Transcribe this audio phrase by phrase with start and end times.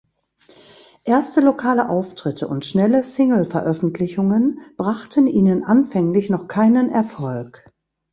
[1.03, 7.71] Erste lokale Auftritte und schnelle Singleveröffentlichungen brachten ihnen anfänglich noch keinen Erfolg.